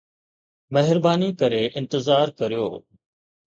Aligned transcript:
مهرباني 0.75 1.29
ڪري 1.43 1.61
انتظار 1.83 2.27
ڪريو 2.43 2.67